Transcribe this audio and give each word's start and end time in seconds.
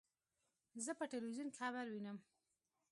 زه 0.85 0.91
په 0.99 1.05
ټلویزیون 1.11 1.47
کې 1.53 1.57
خبر 1.61 1.85
وینم. 1.89 2.17